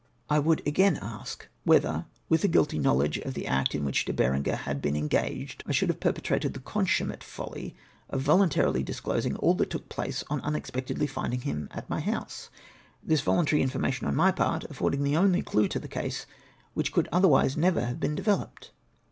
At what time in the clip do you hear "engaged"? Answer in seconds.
4.95-5.61